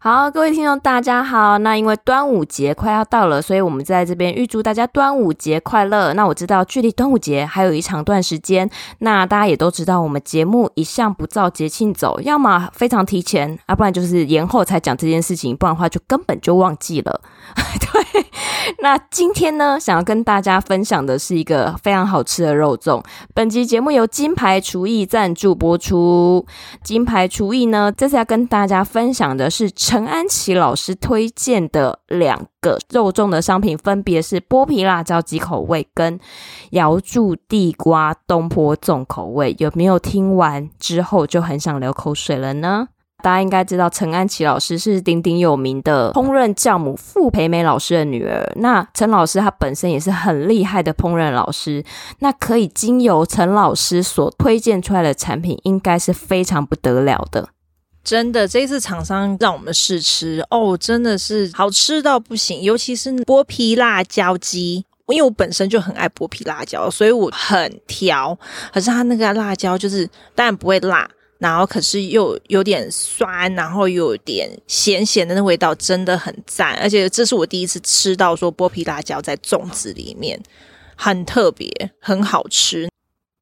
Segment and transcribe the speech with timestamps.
[0.00, 1.58] 好，各位听众，大家好。
[1.58, 6.14] 那因为端午节快要到了，所以我们在这边预祝大家端午节快乐。
[6.14, 17.20] 那我知道距离端午节还有一长段时间，那大家也都知道，我们节目一向不照节庆走，要么非常提前，啊，不然就是延后才讲这件事情，不然的话就根本就忘记了。
[17.56, 18.24] 对，
[18.82, 23.02] 那今天呢，想要跟大家分享的是一个非常好吃的肉粽。
[23.34, 26.46] 本集节目由金牌厨艺赞助播出。
[26.84, 29.68] 金牌厨艺呢，这次要跟大家分享的是。
[29.88, 36.20] 陈安琪老师推荐的两个肉粽的商品，分别是剥皮辣椒鸡口味跟
[36.72, 39.56] 瑶柱地瓜东坡粽口味。
[39.58, 42.88] 有没有听完之后就很想流口水了呢？
[43.22, 48.46] 大家应该知道，陈安琪老师是鼎鼎有名的烹饪教母傅培梅老师的女儿。
[48.56, 51.82] 那陈老师他本身也是很厉害的烹饪老师。
[52.18, 57.48] 那可以经由陈老师所推荐出来的产品，应该是非常不得了的。
[58.08, 64.76] 真的，这一次厂商让我们试吃哦，真的是好吃到不行，尤其是剥皮辣椒鸡，
[65.08, 68.34] 因为我本身就很爱剥皮辣椒，所以我很挑。
[68.72, 71.06] 可是它那个辣椒就是当然不会辣，
[71.36, 76.74] 然后可是又有点酸，然后又有点咸咸的那味道，真的很赞。
[76.76, 80.40] 而且这是我第一次吃到说剥皮辣椒在粽子里面，
[80.96, 82.87] 很特别，很好吃。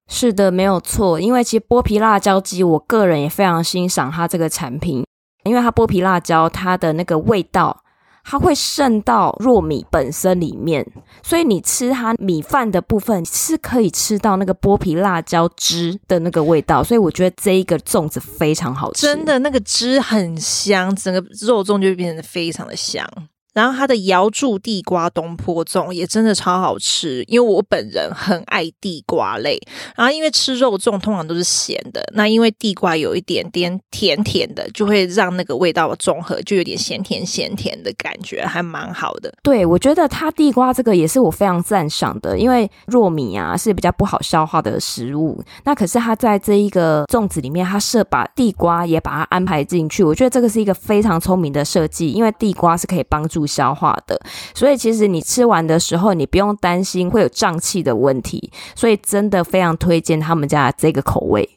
[0.08, 1.20] 是的，没有错。
[1.20, 5.04] 因为其实剥皮辣椒鸡，我个人也非常欣赏它这个产品，
[5.44, 7.82] 因为它剥皮辣椒，它的那个味道，
[8.24, 10.86] 它会渗到糯米本身里面，
[11.22, 23.04] 所以你吃它米饭的部分是可以吃到那个剥皮辣椒汁的那个味道，所以我觉得这一个粽子非常好吃，真的那个汁很香，整个肉粽就变得非常的香。
[23.56, 29.58] 然后它的瑶柱地瓜东坡粽也真的超好吃，因为我本人很爱地瓜类。
[29.96, 39.32] 然后因为吃肉粽通常都是咸的，那因为地瓜有一点点甜甜的，就会让那个味道综合，就有点咸甜咸甜的感觉，还蛮好的。
[39.42, 54.20] 对，我觉得它地瓜这个也是我非常赞赏的，因为糯米啊是比较不好消化的食物，那可是它在这一个粽子里面，它设把地瓜也把它安排进去，我觉得这个是一个非常聪明的设计，因为地瓜是可以帮助消化的，
[54.54, 61.48] 所以其实你吃完的时候，你不用担心会有胀气的问题，所以真的非常推荐他们家这个口味。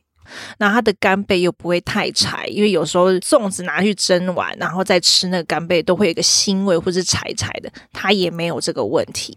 [0.60, 9.36] 那它的干贝又不会太柴，因为有时候粽子拿去蒸完，然后再吃那个干贝，都会有一个腥味或是柴柴的，它也没有这个问题。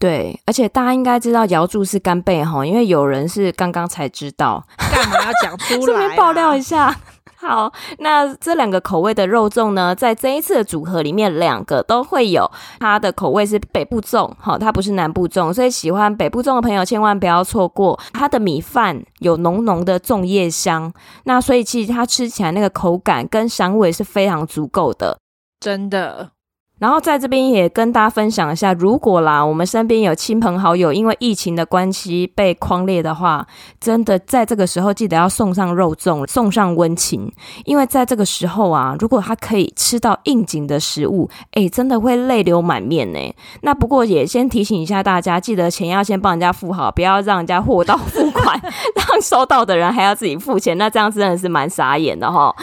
[0.00, 5.80] 对，而且大家应该知道瑶柱是干贝哈，因为有人是刚刚才知道，干嘛要讲出来啊？
[5.86, 6.94] 顺便爆料一下。
[7.38, 12.50] 好，那这两个口味的肉粽呢，在这一次的组合里面，两个都会有。
[12.80, 17.98] 它的口味是北部粽，好，它不是南部粽，所以喜欢北部粽的朋友千万不要错过。
[18.12, 20.92] 它的米饭有浓浓的粽叶香，
[21.24, 25.18] 那所以其实它吃起来那个口感跟香味是非常足够的，
[25.60, 26.30] 真的。
[26.78, 33.46] 然后在这边也跟大家分享一下，如果啦，我们身边有亲朋好友因为疫情的关系被框列的话，
[33.80, 37.32] 真的在这个时候记得要送上肉粽，送上温情，
[37.64, 43.18] 因为在这个时候啊，如果他可以吃到应景的食物，诶，真的会泪流满面呢。
[43.62, 48.60] 那不过也先提醒一下大家，记得钱要先帮人家付好，不要让人家货到付款，
[48.94, 52.54] 让收到的人还要自己付钱，那这样真的是蛮傻眼的哈。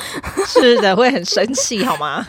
[0.45, 2.27] 是的，会很生气好吗？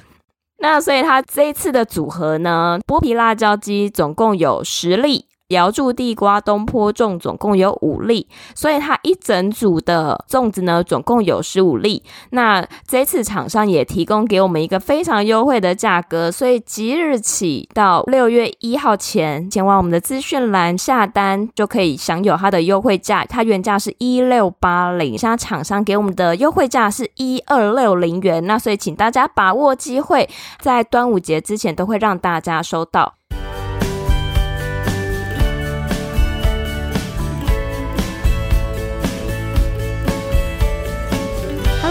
[0.67, 5.27] 那所以它这一次的组合呢，剥皮辣椒鸡总共有十粒。
[5.49, 12.03] 瑶柱地瓜东坡粽总共有五粒，所以它一整组的粽子呢，总共有十五粒。
[12.31, 23.25] 那这次厂商也提供给我们一个非常优惠的价格，所以即日起到六月一号前前往我们的资讯栏下单，就可以享有它的优惠价。
[23.27, 28.44] 它原价是一六八零，现在厂商给我们的优惠价是一二六零元。
[28.47, 30.27] 那所以请大家把握机会，
[30.60, 33.16] 在端午节之前都会让大家收到。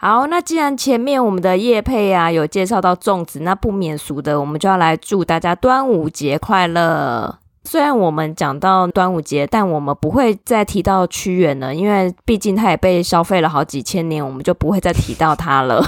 [0.00, 7.36] 好，那既然前面我们的叶配啊有介绍到粽子，那不免俗的，我们就要来祝大家端午节快乐。
[7.64, 15.84] 虽然我们讲到端午节，但我们不会再提到屈原了，因为毕竟他也被消费了好几千年，我们就不会再提到他了。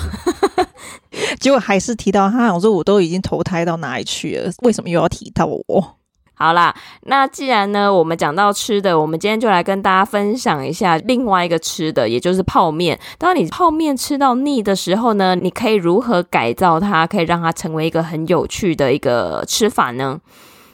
[1.38, 6.00] 结果还是提到他，我说我都已经投胎到哪里去了，为什么又要提到我？
[6.42, 12.98] 好啦，那既然呢，我们讲到吃的，我们今天就来跟大家分享一下另外一个吃的，也就是泡面。
[13.19, 20.19] 当你泡面吃到腻的时候呢，你可以如何改造它，可以让它成为一个很有趣的一个吃法呢？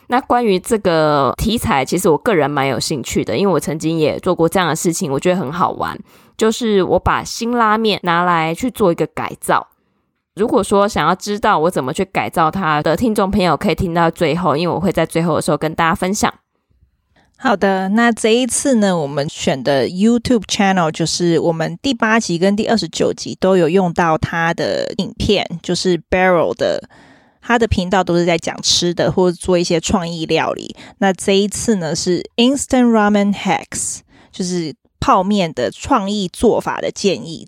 [0.07, 5.99] 那关于这个题材，其实我个人蛮有兴趣的，因为我曾经也做过这样的事情，我觉得很好玩。
[6.37, 9.67] 就是我把辛拉面拿来去做一个改造。
[10.37, 16.33] 如果说想要知道我怎么去改造它的听众朋友，可以听到最后，因为我会在最后的时候跟大家分享。
[17.39, 26.89] 好的，那这一次呢，我们选的 YouTube channel 就是我们第八集跟第二十九集都有用到他的影片，就是 Barrel 的，
[27.39, 30.75] 他的频道都是在讲吃的或者做一些创意料理。
[30.97, 33.99] 那这一次呢是 Instant Ramen Hacks，
[34.31, 37.47] 就是泡面的创意做法的建议。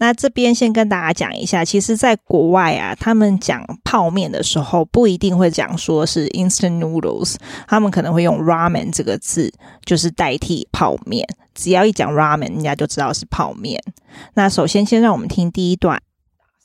[0.00, 7.36] 那这边先跟大家讲一下，其实，在国外啊，他们讲泡面的时候，不一定会讲说是 instant noodles，
[7.68, 9.52] 他们可能会用 ramen 这个字，
[9.84, 11.28] 就是代替泡面。
[11.54, 13.78] 只要一讲 ramen，人家就知道是泡面。
[14.32, 16.00] 那首先，先让我们听第一段。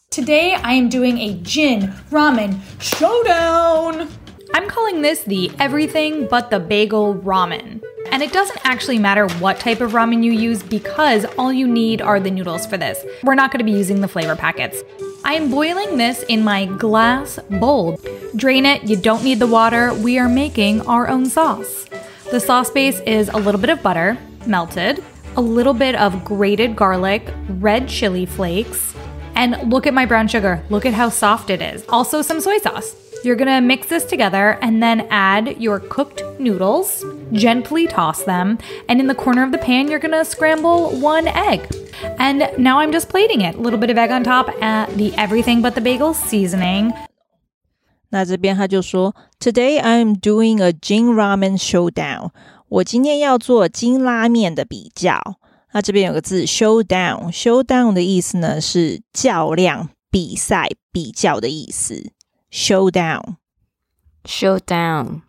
[0.09, 4.07] Today I am doing a Jin ramen showdown.
[4.53, 7.83] I'm calling this the everything but the bagel ramen.
[8.11, 12.01] And it doesn't actually matter what type of ramen you use because all you need
[12.01, 13.03] are the noodles for this.
[13.23, 14.83] We're not to be using the flavor packets.
[15.23, 17.99] I am boiling this in my glass bowl.
[18.35, 19.93] Drain it, you don't need the water.
[19.93, 21.85] We are making our own sauce.
[22.31, 25.03] The sauce base is a little bit of butter, melted,
[25.35, 28.95] a little bit of grated garlic, red chili flakes,
[29.35, 30.63] and look at my brown sugar.
[30.69, 31.83] Look at how soft it is.
[31.89, 33.04] Also, some soy sauce.
[33.24, 38.58] You're gonna mix this together and then add your cooked noodles, gently toss them,
[38.88, 41.60] and in the corner of the pan, you're gonna scramble one egg.
[42.18, 43.56] And now I'm just plating it.
[43.56, 46.94] A little bit of egg on top, at the everything but the bagel seasoning.
[48.08, 52.30] 那这边他就说，Today I'm doing a Jin Ramen showdown。
[52.68, 55.20] 我今天要做金拉面的比较。
[55.72, 62.10] 那这边有个字 showdown，showdown 的意思呢是较量、比赛、比较的意思。
[62.57, 63.35] Showdown,
[64.23, 65.23] showdown,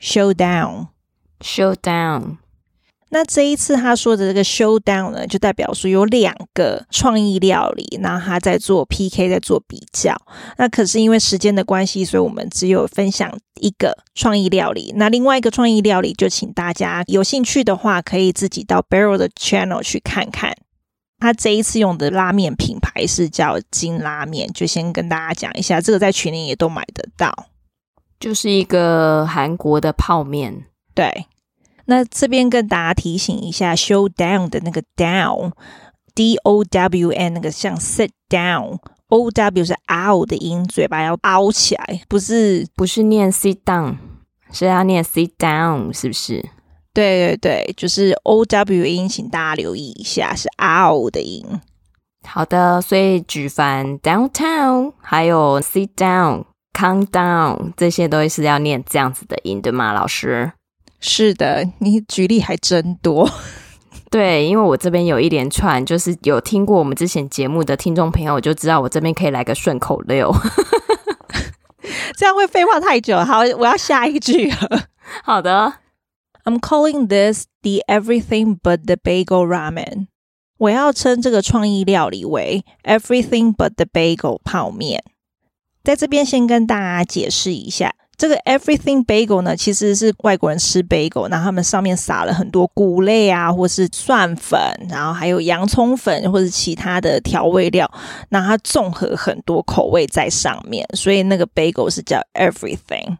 [0.00, 0.86] showdown,
[1.38, 2.38] showdown。
[3.10, 10.16] 那这一次他说的这个 showdown 呢，就代表说有两个创意料理，然后他在做 PK，在做比较。
[10.56, 14.94] 那可是因为时间的关系，所以我们只有分享一个创意料理。
[14.96, 20.56] 那另外一个创意料理，就请大家有兴趣的话，可以自己到 Barrel 的 channel 去看看。
[21.22, 27.32] 他这一次用的拉面品牌是叫金拉面，就先跟大家讲一下，这个在群里也都买得到，
[28.18, 30.64] 就是一个韩国的泡面。
[30.94, 31.26] 对，
[31.84, 43.94] 那这边跟大家提醒一下，show down 的那个 down，D O W N 那个像 sit down，O W 是凹的音，嘴巴要凹起来，不是不是念 sit down，
[44.50, 46.44] 是要念 sit down，是不是？
[46.94, 51.44] 对对对，就是 O W 音，请大家留意一下，是 ow 的音。
[52.24, 60.52] 好的，所以举凡 downtown，还有 sit down，calm down，这些都是要念这样子的音，对吗，老师？
[61.00, 63.28] 是的，你举例还真多。
[64.10, 70.30] 对，因为我这边有一连串，就是有听过我们之前节目的听众朋友，就知道我这边可以来个顺口溜。
[72.16, 73.18] 这样会废话太久。
[73.24, 74.82] 好，我要下一句了。
[75.24, 75.72] 好的。
[76.44, 80.08] I'm calling this the everything but the bagel ramen。
[80.58, 85.02] 我要称这个创意料理为 everything but the bagel 泡面。
[85.82, 94.58] 在这边先跟大家解释一下，这个 everything bagel 呢，其实是外国人吃 bagel，然后他们上面撒了很多谷类啊，或是蒜粉，
[94.88, 97.90] 然后还有洋葱粉或者其他的调味料，
[98.28, 103.16] 那它综合很多口味在上面，所以那个 bagel 是叫 everything。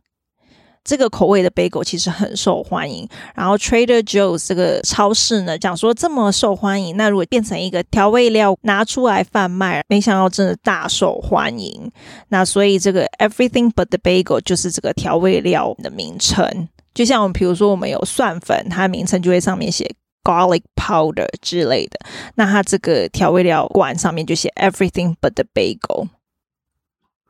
[0.84, 11.90] 这个口味的 bagel 其实很受欢迎，然后 Trader Joe's 这个超市呢，讲说这么受欢迎，那如果变成一个调味料拿出来贩卖，没想到真的大受欢迎。
[12.28, 16.68] 那所以这个 Everything but the bagel 就是这个调味料的名称。
[16.92, 21.98] 就像我们比如说我们有蒜粉，它的名称就会上面写 garlic powder 之类的，
[22.34, 26.08] 那它这个调味料罐上面就写 Everything but the bagel。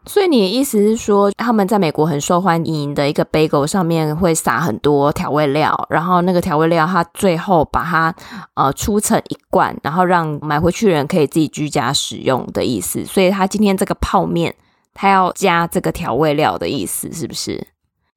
[0.04, 8.14] 所以你的意思是说，他们在美国很受欢迎的一个 bagel 上面会撒很多调味料，然后那个调味料，它最后把它
[8.54, 13.04] 呃出成一罐，然后让买回去的人可以自己居家使用的意思。
[13.04, 14.54] 所以他今天这个泡面，
[14.92, 17.68] 他要加这个调味料的意思，是不是？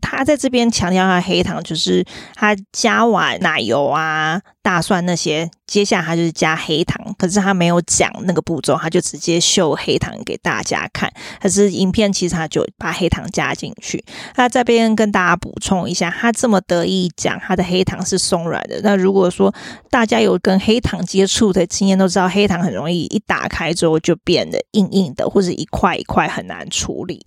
[0.00, 7.14] 他在这边强调他黑糖，就是他加完奶油啊、大蒜那些，接下来他就是加黑糖。
[7.18, 11.12] 可是他没有讲那个步骤，他就直接秀黑糖给大家看。
[11.38, 14.02] 可是影片其实他就把黑糖加进去。
[14.36, 18.80] 那这边跟大家补充一下，他这么得意讲他的黑糖是松软的。
[18.82, 19.54] 那如果说
[19.90, 27.20] 大家有跟黑糖接触的经验，都知道黑糖很容易一打开之后就变得硬硬的，或者一块一块很难处理。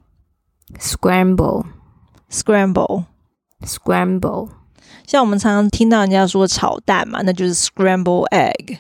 [0.78, 1.66] Scramble,
[2.30, 3.06] scramble,
[3.62, 4.50] scramble。
[5.08, 8.78] 像我们常常听到人家说炒蛋嘛，那就是 scramble egg，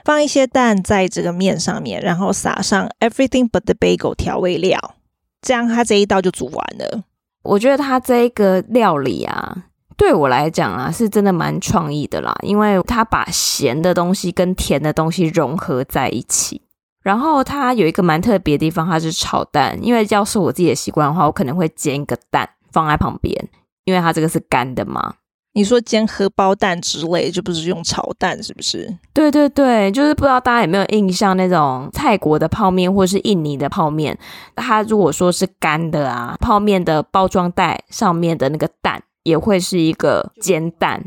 [0.05, 4.95] 放一些蛋在这个面上面，然后撒上 everything but the bagel 调味料，
[5.41, 7.05] 这样它这一道就煮完了。
[7.43, 9.65] 我觉得它这一个料理啊。
[9.95, 16.63] 对我来讲啊，是真的蛮创意的啦，因为它把咸的东西跟甜的东西融合在一起。
[17.03, 19.79] 然后它有一个蛮特别的地方，它是炒蛋。
[19.83, 23.49] 因为要是我自己的习惯的话，我可能会煎一个蛋放在旁边，
[23.85, 25.15] 因为它这个是干的嘛。
[25.53, 28.93] 你说煎荷包蛋之类，就不是用炒蛋，是不是？
[29.13, 34.19] 对对对，就是不知道大家有没有印象，那种泰国的泡面或是印尼的泡面，
[34.57, 39.03] 它如果说是干的啊，泡面的包装袋上面的那个蛋。
[39.25, 41.01] 也会是一个煎蛋，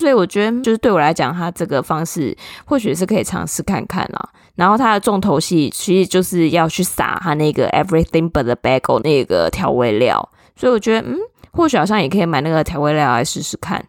[0.00, 4.30] 所以我觉得就是对我来讲，它这个方式或许是可以尝试看看啦。
[4.56, 11.16] 然后它的重头戏其实就是要去撒它那个 everything but the bagel 那个调味料，所以我觉得嗯，
[11.56, 13.84] 或许好像也可以买那个调味料来试试看。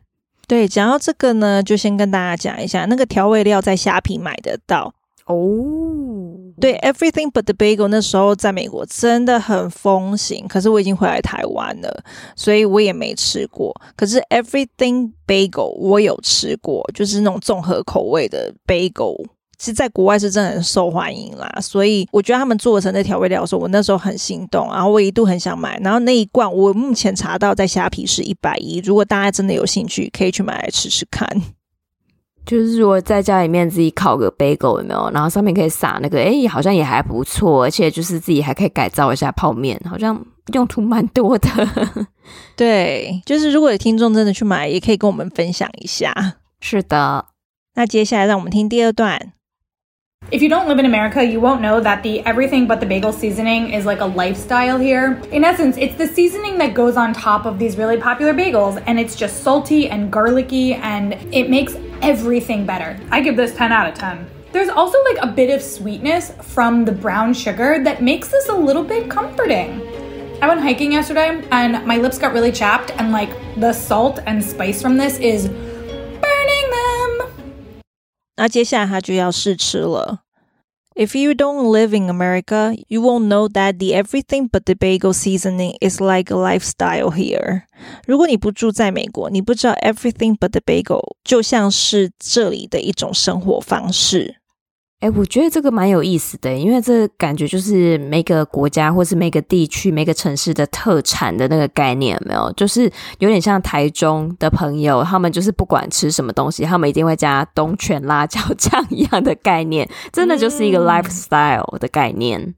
[0.47, 4.93] 对，讲到这个呢，就先跟大家讲一下，那个调味料在虾皮买得到。
[5.25, 6.37] 哦，oh.
[6.61, 12.03] 对，Everything but the bagel 那时候在美国真的很风行，可是我已经回来台湾了，
[12.35, 13.75] 所以我也没吃过。
[13.97, 19.25] 可是 Everything bagel 我有吃过，就是那种综合口味的 bagel，
[19.57, 21.49] 其实在国外是真的很受欢迎啦。
[21.61, 25.79] 所以我觉得他们做成的调味料的时候，我那时候很心动，然后我一度很想买。
[25.79, 31.27] 然后那一罐我目前查到在虾皮是一百一，如果大家真的有兴趣，可以去买来吃吃看。
[32.45, 35.11] 就是如果在家里面自己烤个 bagel 有没有？
[35.13, 40.17] 然后上面可以撒那个，哎，好像也还不错，而且就是自己还可以改造一下泡面，好像
[40.53, 41.49] 用途蛮多的。
[42.55, 46.13] 对，就是如果有听众真的去买，也可以跟我们分享一下。
[46.61, 47.25] 是的，
[47.75, 49.33] 那接下来让我们听第二段。
[50.29, 53.71] If you don't live in America, you won't know that the everything but the bagel seasoning
[53.71, 55.21] is like a lifestyle here.
[55.31, 58.99] In essence, it's the seasoning that goes on top of these really popular bagels, and
[58.99, 62.99] it's just salty and garlicky, and it makes everything better.
[63.09, 64.29] I give this 10 out of 10.
[64.51, 68.53] There's also like a bit of sweetness from the brown sugar that makes this a
[68.53, 69.81] little bit comforting.
[70.41, 73.29] I went hiking yesterday and my lips got really chapped, and like
[73.61, 75.49] the salt and spice from this is
[78.36, 80.20] 那接下来他就要试吃了。
[80.94, 85.76] If you don't live in America, you won't know that the everything but the bagel seasoning
[85.80, 87.62] is like a lifestyle here.
[88.06, 94.35] 如果你不住在美国，你不知道 everything but the bagel 就像是这里的一种生活方式。
[94.99, 102.51] 哎，我觉得这个蛮有意思的，因为这感觉就是每个国家或是每个地区、每个城市的特产的那个概念，有没有？
[102.53, 112.41] 就是有点像台中的朋友，他们就是不管吃什么东西，他们一定会加东泉辣椒 酱一样的概念，真的就是一个 lifestyle 的概念。
[112.41, 112.55] 嗯，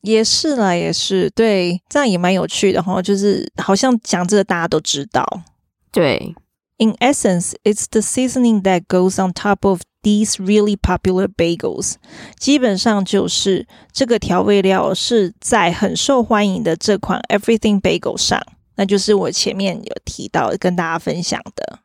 [0.00, 5.26] 也是啦，也是，对，这样也蛮有趣的哈，就是好像讲这个大家都知道，
[5.92, 6.34] 对。
[6.76, 11.94] In essence, it's the seasoning that goes on top of These really popular bagels，
[12.38, 18.38] 基本上就是这个调味料是在很受欢迎的这款 Everything Bagel 上，
[18.76, 21.78] 那就是我前面有提到跟大家分享的。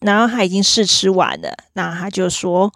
[0.00, 2.70] 然后他已经试吃完了，那他就说，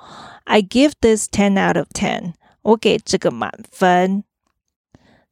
[0.44, 2.32] I give this ten out of ten。
[2.62, 4.24] 我给这个满分。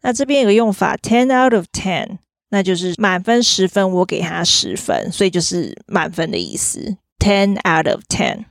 [0.02, 2.18] 那这边有个用法，ten out of ten，
[2.50, 6.98] 那就是满分十分，我给他十分，所以就是满分的意思。
[7.20, 8.46] ten out of ten。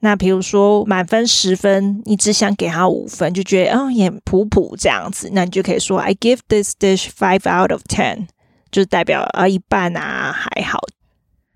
[0.00, 8.26] 那比如说满分十分，你只想给他五分，就觉得、哦、也普普这样子，那你就可以说 I give this dish five out of ten，
[8.70, 10.80] 就代表啊一半啊还好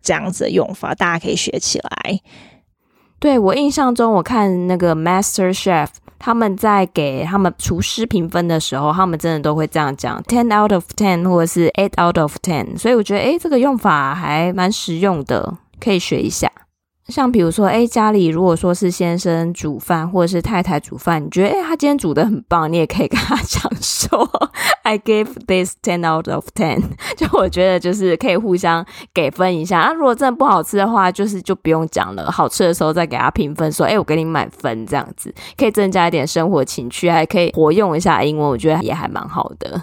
[0.01, 2.21] 这样子的用法，大家可以学起来。
[3.19, 5.89] 对，我印象中，我看那个 Master Chef。
[6.27, 12.77] 他们在给他们厨师评分的时候，他们真的都会这样讲，ten out of ten 或者是 eight out of ten。
[12.77, 16.51] 所以我觉得，诶，这个用法还蛮实用的，可以学一下。
[17.09, 24.29] 像比如说，哎，家里如果说是先生煮饭，或者是太太煮饭，你觉得，哎，他今天煮的很棒，你也可以跟他 讲说
[24.83, 26.83] ，I give this ten out of ten。
[27.17, 29.79] 就我觉得，就是可以互相给分一下。
[29.83, 32.31] 那如果真的不好吃的话，就是就不用讲了。
[32.31, 39.81] 好吃的时候再给他评分，说，哎，我给你满分，这样子可以增加一点生活情趣，还可以活用一下英文，我觉得也还蛮好的。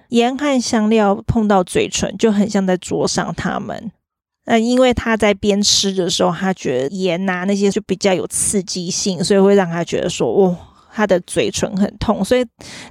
[0.09, 3.91] 盐和香料碰到嘴唇就很像在灼伤他们。
[4.45, 10.57] 那因为他在边吃的时候，他觉得盐、啊、那些就比较有刺激性，所以会让他觉得说，哦。
[10.93, 12.45] 他的嘴唇很痛，所以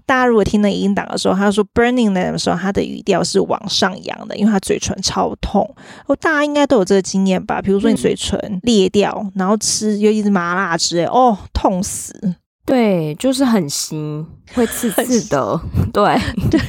[0.04, 5.62] 大家如果听那音档的时候，他说 burning them 的时候，他的语调是往上扬的，因为他嘴唇超痛。
[6.06, 7.62] 哦，大家应该都有这个经验吧？
[7.62, 12.34] 比如说你嘴唇裂掉，嗯、然后吃又一直麻辣之类，哦，痛死！
[12.64, 15.60] 对，就是很腥，会刺刺的，
[15.92, 16.16] 对
[16.50, 16.60] 对，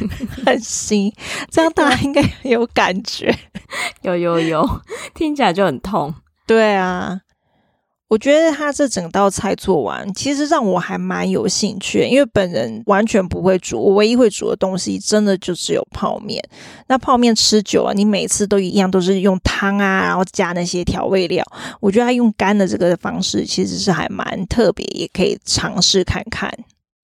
[0.46, 1.12] 很腥。
[1.50, 3.34] 这样大家应该有感觉，
[4.02, 4.68] 有有有，
[5.14, 6.14] 听起来就很痛。
[6.48, 7.20] 对啊。
[8.14, 16.40] 我觉得他这整道菜做完，其实让我还蛮有兴趣，因为本人完全不会煮，我唯一会煮的东西真的就只有泡面。
[16.86, 21.44] 那泡面吃久了，你每次都一样，都是用汤啊，然后加那些调味料。
[21.80, 26.54] 我觉得他用干的这个方式，其实是还蛮特别，也可以尝试看看。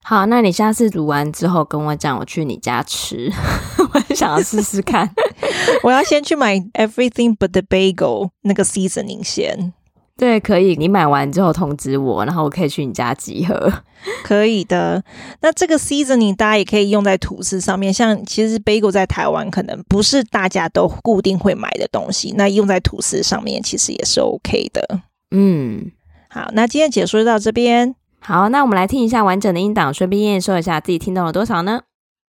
[0.04, 3.32] 好，那你下次煮完之后跟我讲，我去你家吃，
[3.82, 5.10] 我很想要试试看。
[5.82, 9.74] 我要先去买 Everything But The Bagel 那个 seasoning 先。
[10.20, 10.76] 对，可以。
[10.76, 13.72] 你买完之后通知我，然后我可以去你家集合。
[14.24, 15.02] 可以的。
[15.40, 17.94] 那这个 seasoning 大家也可以用在吐司上面。
[17.94, 25.00] 像其实 bagel 在台湾可能不是大家都固定会买的东西，那用在吐司上面其实也是 OK 的。
[25.32, 25.90] 嗯，
[26.30, 27.96] 好，那今天解说就到这边。
[28.20, 31.84] 好，那我们来听一下完整的音档，顺便验收一下自己听懂了多少呢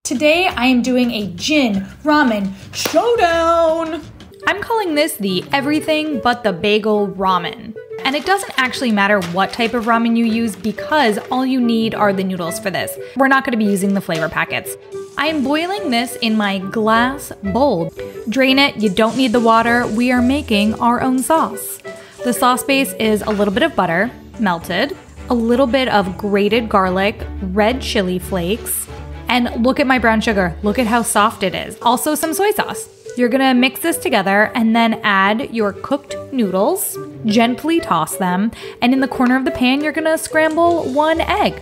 [0.07, 3.99] ？Today I am doing a gin ramen showdown.
[4.45, 7.73] I'm calling this the everything but the bagel ramen.
[8.03, 11.93] And it doesn't actually matter what type of ramen you use because all you need
[11.93, 12.97] are the noodles for this.
[13.15, 14.75] We're not going to be using the flavor packets.
[15.17, 17.91] I am boiling this in my glass bowl.
[18.29, 19.85] Drain it, you don't need the water.
[19.87, 21.79] We are making our own sauce.
[22.23, 24.09] The sauce base is a little bit of butter,
[24.39, 24.97] melted,
[25.29, 28.87] a little bit of grated garlic, red chili flakes,
[29.27, 30.55] and look at my brown sugar.
[30.63, 31.77] Look at how soft it is.
[31.81, 33.00] Also, some soy sauce.
[33.17, 38.93] You're gonna mix this together and then add your cooked noodles, gently toss them, and
[38.93, 41.61] in the corner of the pan, you're gonna scramble one egg.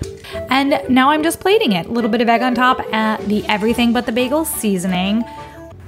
[0.50, 1.88] And now I'm just plating it.
[1.88, 5.24] A little bit of egg on top, at the everything but the bagel seasoning.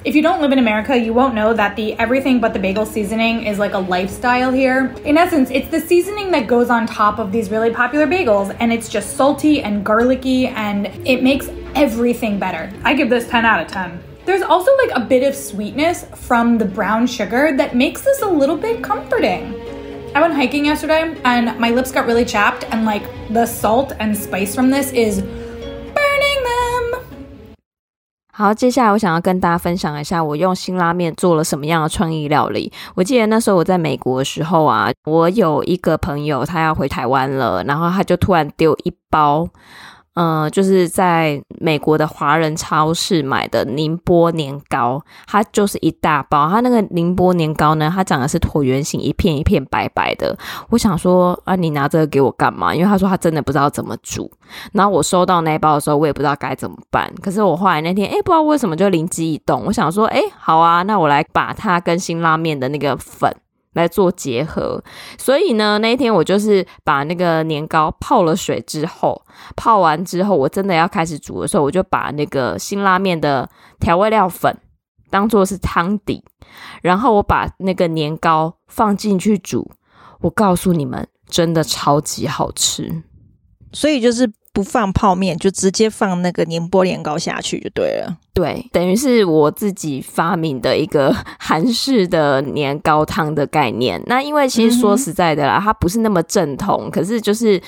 [0.03, 2.87] If you don't live in America, you won't know that the everything but the bagel
[2.87, 4.95] seasoning is like a lifestyle here.
[5.05, 8.73] In essence, it's the seasoning that goes on top of these really popular bagels, and
[8.73, 12.73] it's just salty and garlicky, and it makes everything better.
[12.83, 14.03] I give this 10 out of 10.
[14.24, 18.28] There's also like a bit of sweetness from the brown sugar that makes this a
[18.28, 19.54] little bit comforting.
[20.14, 24.16] I went hiking yesterday and my lips got really chapped, and like the salt and
[24.16, 27.00] spice from this is burning them.
[28.32, 32.72] 好，接下来我想要跟大家分享一下我用辛拉面做了什么样的创意料理。
[32.94, 39.48] 我记得那时候我在美国的时候啊，我有一个朋友他要回台湾了，然后他就突然丢一包。
[40.13, 46.49] 嗯、就是在美国的华人超市买的宁波年糕，它就是一大包。
[46.49, 50.37] 它那个宁波年糕呢，它长的是椭圆形，一片一片白白的。
[50.69, 52.75] 我想说啊，你拿这个给我干嘛？
[52.75, 54.29] 因为他说他真的不知道怎么煮。
[54.73, 57.09] 然后我收到那一包的时候，我也不知道该怎么办。
[57.21, 63.33] 可是我后来那天，诶，不知道为什么就灵机一动，我想说，诶，好啊，那我来把它跟辛拉面的那个粉。
[63.73, 64.83] 来做结合，
[65.17, 69.21] 所以呢，那一天我就是把那个年糕泡了水之后，
[69.55, 74.57] 泡完之后，我真的要开始煮的时候，我就把那个辛拉面的调味料粉
[75.09, 76.23] 当做是汤底，
[76.81, 79.71] 然后我把那个年糕放进去煮。
[80.21, 83.03] 我告诉你们，真的超级好吃。
[83.73, 88.17] 所以就是不放泡面，就直接放那个宁波年糕下去就对了。
[88.33, 94.01] 对，等于是我自己发明的一个韩式的年糕汤的概念。
[94.07, 97.61] 那因为其实说实在的啦，嗯、它不是那么正统，可是就是。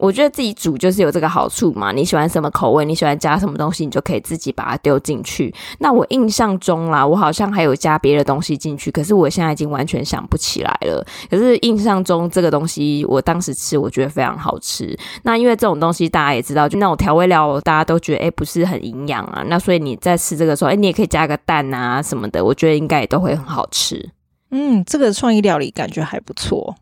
[0.00, 5.54] 我觉得自己煮就是有这个好处嘛，你喜欢什么口味，你喜欢加什么东西，你就可以自己把它丢进去。
[5.78, 11.06] 那我印象中啦，我好像还有加别的东西进去，可是我现在已经完全想不起来了。
[11.30, 14.98] 可是印象中这个东西，我当时吃，我觉得非常好吃。
[15.22, 19.44] 那因为这种东西大家也知道，就那种调味料，大家都觉得诶不是很营养啊。
[19.48, 24.10] 那所以你在吃这个时候，诶你也可以加个蛋啊什么的，我觉得应该也都会很好吃。
[24.50, 26.74] 嗯，这个创意料理感觉还不错。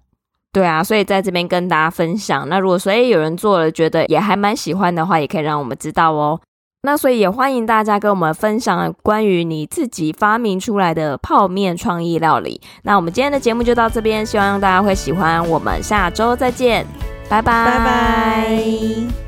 [0.52, 2.48] 对啊，所以在这边跟大家分享。
[2.48, 6.40] 那如果说诶有人做了，觉得也还蛮喜欢的话，也可以让我们知道哦。
[6.82, 12.60] 那所以也欢迎大家跟我们分享关于你自己发明出来的泡面创意料理。
[12.82, 15.46] 那我们今天的节目就到这边，希望大家会喜欢。
[15.50, 16.86] 我们下周再见，
[17.28, 19.27] 拜拜，拜拜。